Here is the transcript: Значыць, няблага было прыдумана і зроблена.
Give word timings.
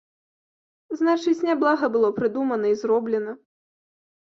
Значыць, 1.01 1.43
няблага 1.49 1.91
было 1.97 2.09
прыдумана 2.17 2.65
і 2.73 2.81
зроблена. 2.83 3.39